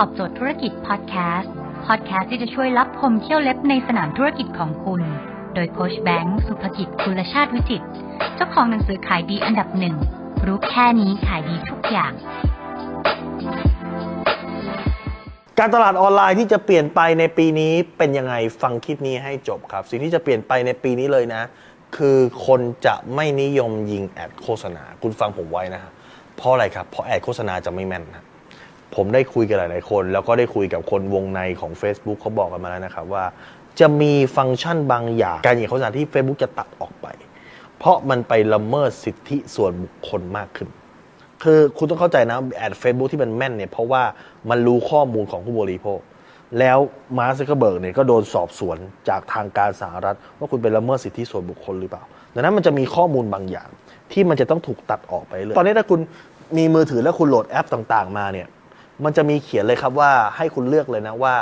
[0.00, 1.52] ตอบโจทย์ธุรกิจพอดแคสต์
[1.86, 5.00] พอดแคสต์ที่จะช่วยลับคมเขี้ยวเล็บในสนามธุรกิจของคุณ
[5.54, 7.82] โดยโค้ชแบงค์สุภกิจคุลชาติวิจิต
[8.34, 9.94] เจ้าของหนังสือขายดีอันดับหนึ่ง
[10.46, 12.12] รู้แค่นี้ขายดีทุกอย่าง
[15.58, 21.42] การตลาดออนไลน์ที่จะเปลี่ยนไปในปีนี้เป็นยังไงฟังคลิปนี้ให้จบครับ สิ่งที่จะเปลี่ยนไปในปีนี้เลยนะ
[21.96, 25.92] คือคนจะไม่นิยมยิง ad โฆษณา คุณฟังผมไว้นะฮะ
[26.36, 28.24] เพราะอะไรครับ เพราะ ad โฆษณาจะไม่แม่นนะ
[28.94, 33.24] ผมได้คุยกับหลาย ๆ คน แล้วก็ได้คุยกับคนวงในของ Facebook เขาบอกกันมาแล้วนะครับว่า
[33.80, 37.06] จะมีฟังก์ชันบางอย่าง การยิงโฆษณาที่ Facebook จะตัดออกไป
[37.78, 40.68] เพราะมันไปละเมิดสิทธิส่วนบุคคลมากขึ้น
[41.42, 44.02] คือคุณต้องเข้าใจนะแอด Facebook ที่มันแม่นเนี่ยเพราะว่า
[44.50, 46.00] มันรู้ข้อมูลของผู้บริโภค
[46.58, 46.78] แล้ว
[47.18, 52.02] มาร์คซักเคเบิร์กเนี่ยก็โดนสอบสวนจากทางการสหรัฐ ว่าคุณไปละเมิดสิทธิส่วนบุคคลหรือเปล่า
[52.34, 53.68] ดังนั้นมันจะมีข้อมูลบางอย่าง
[54.12, 56.00] ที่มันจะต้องถูกตัดออกไปเลย ตอนนี้ถ้าคุณ
[56.58, 58.46] มีมือถือแล้วคุณโหลดแอปต่าง ๆ มาเนี่ย
[59.04, 61.34] มันจะมีเขียนเลยครับว่าให้คุณเลือกเลยนะว่า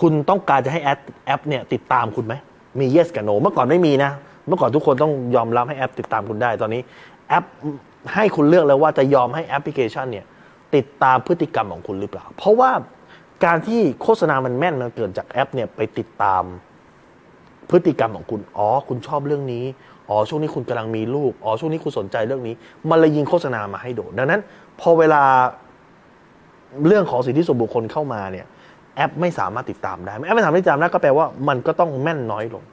[0.00, 2.34] คุณต้องการจะให้แอปแอปเนี่ยติดตามคุณไหม
[2.80, 4.10] มี yes กับ no เมื่อก่อนไม่มีนะ
[4.46, 6.82] เมื่อก่อนทุกคนต้องยอมรับให้แอปติดตามคุณได้ตอนนี้
[7.28, 7.44] แอป
[8.14, 10.24] ให้คุณเลือกแล้วว่าจะยอมให้แอปพลิเคชันเนี่ย
[10.74, 12.70] ติดตามพฤติกรรมของคุณหรือเปล่า เพราะว่า
[13.44, 16.42] การที่โฆษณามันแม่นมันเกิดจากแอปเนี่ยไปติดตาม
[17.70, 19.64] พฤติกรรมของคุณ อ๋อ คุณชอบเรื่องนี้
[20.08, 22.54] อ๋อ ช่วงนี้คุณกำลังมีลูก อ๋อ ช่วงนี้คุณสนใจเรื่องนี้
[22.90, 24.40] มันเลยยิงโฆษณามาให้โดด ดังนั้น
[24.80, 25.22] พอเวลา
[26.86, 28.46] เรื่องของสิทธิส่วนบุคคลเข้ามาเนี่ย
[28.96, 32.64] แอปไม่สามารถติดตามได้แอปไม่สามารถติดตามได้ก็แปลว่ามันก็ต้องแม่นน้อยลง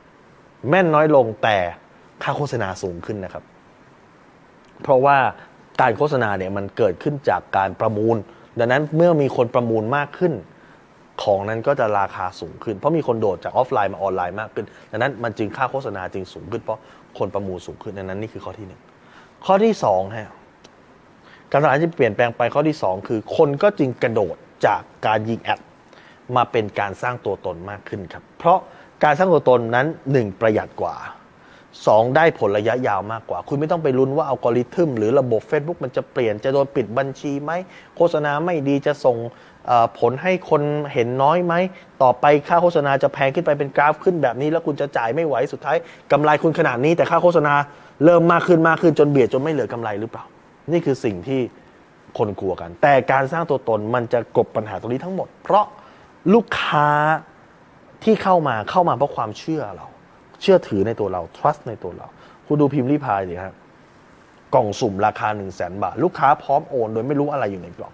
[0.70, 1.58] แม่นน้อยลงแต่
[2.24, 3.44] ค่าโฆษณาสูงขึ้นนะครับ
[4.84, 5.18] เพราะว่า
[5.82, 8.18] การโฆษณาเนี่ยมันเกิดขึ้นจากการประมูล
[8.60, 10.34] ดังนั้นเมื่อมีคนประมูลมากขึ้น
[11.24, 16.80] ของนั้นก็จะราคาสูงขึ้น เพราะมีคนโดดจากออฟไลน์มาออนไลน์มากขึ้น ดังนั้นมันจึงค่าโฆษณาจึงสูงขึ้นเพราะ
[17.18, 18.82] คนประมูลสูงขึ้นดังนั้นนี่คือข้อที่หนึ่ง
[19.46, 20.30] ข้อที่สองฮะ
[21.52, 24.36] การตลาดที่เปลี่ยนแปลงไปข้อที่ 2 คือ คนก็จึงกระโดด
[24.66, 25.60] จากการยิง ad
[26.36, 28.60] มาเป็นการสร้างตัวตนมากขึ้นครับ เพราะ
[29.04, 30.96] การสร้างตัวตนนั้น 1 ประหยัดกว่า
[31.56, 37.52] 2 ได้ผลระยะยาวมากกว่า คุณไม่ต้องไปลุ้นว่าอัลกอริทึมหรือระบบ Facebook มันจะเปลี่ยนจะโดนปิดบัญชีไหม
[37.96, 39.18] โฆษณาไม่ดีจะส่ง
[40.00, 40.62] ผลให้คน
[40.94, 41.54] เห็นน้อยไหม
[42.04, 45.78] ต่อไปค่าโฆษณาจะแพงขึ้นไปเป็นกราฟขึ้นแบบนี้ แล้วคุณจะจ่ายไม่ไหวสุดท้าย
[46.12, 47.54] กำไรคุณขนาดนี้ แต่ค่าโฆษณา
[48.06, 50.24] เริ่มมากขึ้นมากขึ้นจนเบียดจนไม่เหลือกำไรหรือเปล่า
[50.72, 51.40] นี่คือสิ่งที่
[52.18, 55.66] คนกลัวกัน แต่การสร้างตัวตนมันจะกลบปัญหาตรงนี้ทั้งหมด เพราะ
[56.34, 56.90] ลูกค้า
[58.04, 59.88] ที่เข้ามาเข้ามาเพราะความเชื่อเรา
[60.42, 62.08] เชื่อถือในตัวเรา trust ในตัวเรา
[62.48, 63.54] คุณดูพิมพ์รีพายสิครับ
[64.56, 67.94] กล่องสุ่มราคา 1 0 0 0 0แสนบาท ลูกค้าพร้อมโอน โดยไม่รู้อะไรอยู่ในกล่อง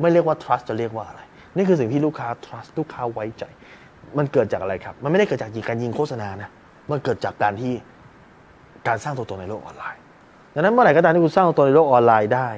[0.00, 1.20] ไม่เรียกว่า trust จะเรียกว่าอะไร
[1.56, 3.44] นี่คือสิ่งที่ลูกค้า trust ลูกค้าไว้ใจ
[4.18, 6.50] มันเกิดจากอะไรครับ มันไม่ได้เกิดจากการยิงโฆษณานะ
[6.90, 7.72] มันเกิดจากการที่
[8.88, 10.00] การสร้างตัวตนในโลกออนไลน์
[10.56, 12.48] ดังนั้นเมื่อไหร่ก็ตามที่คุณสร้างตัวในโลกออนไลน์ได้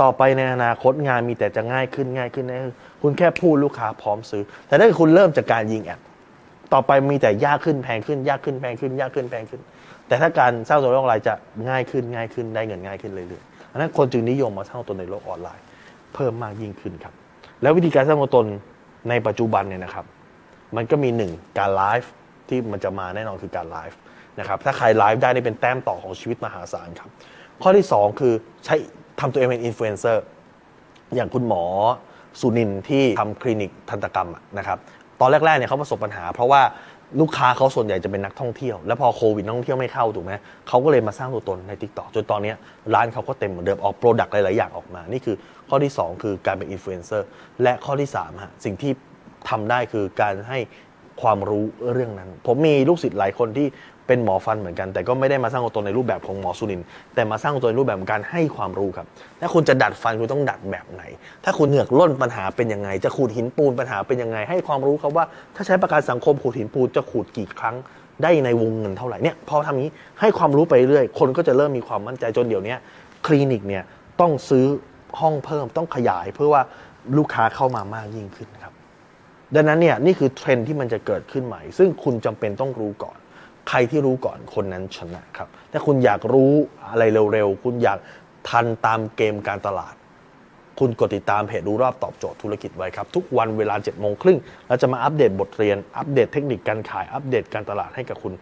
[0.00, 6.00] ต่อไปในอนาคตงานมีแต่จะง่ายขึ้นง่ายขึ้นง่ายขึ้นคุณแค่พูดลูกค้าพร้อมซื้อ แต่ถ้าคุณเริ่มจากการยิงแอด
[6.72, 9.60] ต่อไปมีแต่ยากขึ้นแพงขึ้น ยากขึ้นแพงขึ้น ยากขึ้นแพงขึ้น
[10.08, 11.34] แต่ถ้าการสร้างตัวในโลกออนไลน์จะ
[11.68, 15.64] ง่ายขึ้นง่ายขึ้นได้เงินง่ายขึ้นเรื่อยๆดังนั้นคนจึงนิยมมาสร้างตัวในโลกออนไลน์
[16.14, 17.14] เพิ่มมากยิ่งขึ้นครับ
[17.62, 18.46] แล้ววิธีการสร้างตัวตน
[19.08, 20.04] ในปัจจุบันเนี่ยนะครับ
[20.76, 22.10] มันก็มีหนึ่งการไลฟ์
[22.48, 23.98] ที่มันจะมาแน่นอนคือการไลฟ์
[24.38, 27.10] นะครับถ้าใครไลฟ์ได้นี่เป็นแต้มต่อของชีวิตมหาศาลครับ
[27.62, 28.32] ข้อที่ 2 คือ
[28.64, 28.74] ใช้
[29.20, 30.24] ทำตัวเองเป็นอินฟลูเอนเซอร์
[31.14, 31.64] อย่างคุณหมอ
[32.40, 34.78] สุนินที่ทำคลินิกทันตกรรมนะครับ
[35.20, 36.62] ตอนแรกๆเนี่ยเขาประสบปัญหา เพราะว่า
[37.20, 40.32] ลูกค้าเขาส่วนใหญ่จะเป็นนักท่องเที่ยว แล้วพอโควิดนักท่องเที่ยวไม่เข้าถูกไหม
[40.68, 42.52] เขาก็เลยมาสร้างตัวตนใน TikTok จนตอนนี้
[42.94, 45.36] ร้านเขาก็เต็มเหมือนเดิมออก product หลาย ๆ อย่างออกมา นี่คือ
[45.68, 47.26] ข้อที่ 2 คือการเป็นอินฟลูเอนเซอร์
[47.62, 48.92] และข้อที่3ฮะสิ่งที่
[49.48, 50.58] ทำได้คือการให้
[51.22, 53.66] ความรู้เรื่องนั้น ผมมีลูกศิษย์หลายคนที่
[54.08, 56.82] เป็นหมอฟันเหมือนกัน แต่ก็ไม่ได้มาสร้างตัวตนในรูปแบบของหมอสุนิน
[57.14, 59.06] แต่มาสร้างตัวในรูปแบบของการให้ความรู้ครับ
[59.40, 61.02] ถ้าคุณจะดัดฟันคุณต้องดัดแบบไหน
[61.44, 65.24] ถ้าคุณเหงือกล้นปัญหาเป็นยังไง จะขูดหินปูนปัญหาเป็นยังไง ให้ความรู้ครับว่า
[65.54, 67.76] ถ้าใช้ประกันสังคมขูดหินปูนจะขูดกี่ครั้ง
[68.22, 72.74] ได้ในวงเงินเท่าไหร่เนี่ยพอทำนี้ให้ความรู้ไปเรื่อยคนก็จะเริ่มมีความมั่นใจจนเดี๋ยวนี้
[73.26, 73.84] คลินิกเนี่ย
[74.20, 74.64] ต้องซื้อ
[75.20, 76.62] ห้องเพิ่มต้องขยายเพื่อว่า
[77.16, 78.72] ลูกค้าเข้ามามากยิ่งขึ้นครับ
[79.54, 83.18] ดังนั้นเนี่ยนี่คือเทรนที่มันจะเกิดขึ้นใหม่ ซึ่งคุณจำเป็นต้องรู้ก่อน
[83.68, 86.52] ใครที่รู้ก่อนคนนั้นชนะครับ ถ้าคุณอยากรู้
[86.90, 87.98] อะไรเร็วๆ คุณอยาก
[88.48, 89.94] ทันตามเกมการตลาด
[90.80, 94.38] คุณกดติดตามเพจรู้รอบตอบโจทย์ธุรกิจไว้ครับ ทุกวันเวลา7จ็ดโมงครึ่ง
[94.68, 98.34] เราจะมาอัปเดตบทเรียน อัปเดตเทคนิคการขาย อัปเดตการตลาดให้กับคุณ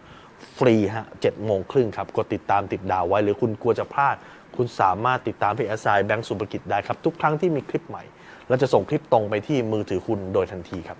[0.57, 4.15] ฟรีฮะเจ็ดโมงครึ่งครับ กดติดตามติดดาวไว้ หรือคุณกลัวจะพลาด
[4.55, 8.03] คุณสามารถติดตามเพจอ s ไซแบงก์สุภกิจได้ครับ ทุกครั้งที่มีคลิปใหม่
[8.47, 10.99] เราจะส่งคลิปตรงไปที่มือถือคุณโดยทันทีครับ